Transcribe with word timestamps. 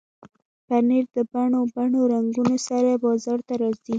پنېر 0.67 1.05
د 1.15 1.17
بڼو 1.31 1.61
بڼو 1.73 2.01
رنګونو 2.13 2.57
سره 2.67 2.91
بازار 3.03 3.39
ته 3.47 3.53
راځي. 3.61 3.89